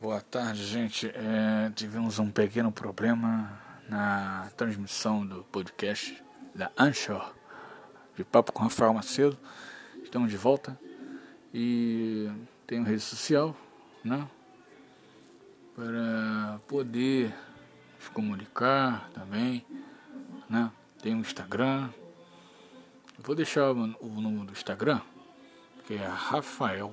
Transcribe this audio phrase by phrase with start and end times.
[0.00, 1.08] boa tarde, gente.
[1.08, 3.52] É, tivemos um pequeno problema
[3.86, 6.22] na transmissão do podcast
[6.54, 7.34] da Anchor,
[8.16, 9.36] de Papo com Rafael Macedo.
[10.02, 10.78] Estamos de volta
[11.52, 12.30] e
[12.66, 13.54] tem rede social,
[14.02, 14.26] né?
[15.76, 17.34] Para poder
[17.98, 19.66] se comunicar também,
[20.48, 20.72] né?
[21.02, 21.90] Tem um Instagram.
[23.18, 25.02] Vou deixar o, o número do Instagram,
[25.86, 26.90] que é Rafael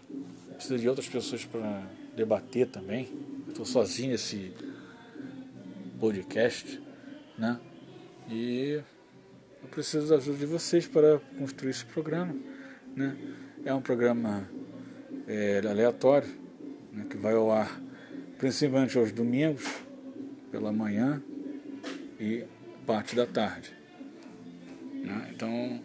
[0.55, 1.87] precisa de outras pessoas para
[2.17, 3.13] debater também.
[3.49, 4.53] Estou sozinho nesse
[5.99, 6.81] podcast,
[7.37, 7.61] né?
[8.29, 8.81] E
[9.63, 12.35] eu preciso da ajuda de vocês para construir esse programa,
[12.97, 13.17] né?
[13.65, 14.49] É um programa
[15.27, 16.40] é, aleatório,
[16.93, 17.81] né, que vai ao ar
[18.39, 19.63] principalmente aos domingos,
[20.51, 21.23] pela manhã
[22.19, 22.45] e
[22.87, 23.71] parte da tarde.
[24.95, 25.31] Né?
[25.35, 25.81] Então,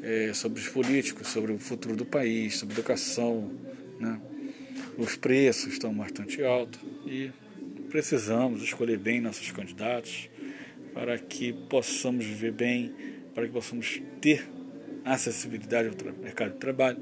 [0.00, 3.50] é, sobre os políticos, sobre o futuro do país, sobre educação,
[3.98, 4.20] né?
[4.96, 7.32] os preços estão bastante altos e
[7.90, 10.30] precisamos escolher bem nossos candidatos
[10.94, 12.94] para que possamos viver bem,
[13.34, 14.48] para que possamos ter
[15.04, 16.98] acessibilidade ao mercado de trabalho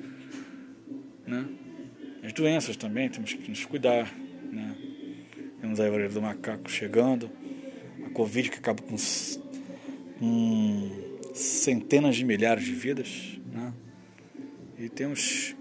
[1.27, 1.45] né?
[2.27, 4.13] As doenças também, temos que nos cuidar.
[4.51, 4.75] Né?
[5.61, 7.31] Temos a varíola do macaco chegando,
[8.05, 8.97] a Covid que acaba com,
[11.33, 13.39] centenas de milhares de vidas.
[13.53, 13.73] Né?
[14.77, 15.55] E temos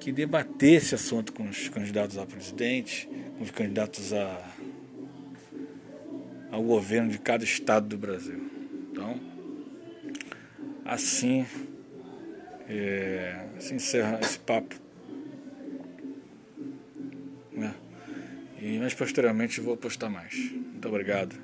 [0.00, 4.50] que debater esse assunto com os candidatos a presidente, com os candidatos a,
[6.50, 8.50] ao governo de cada estado do Brasil.
[8.90, 9.20] Então,
[10.86, 11.44] assim
[12.66, 14.80] é, se encerra esse papo.
[18.62, 20.36] E mais posteriormente vou postar mais.
[20.52, 21.34] Muito obrigado.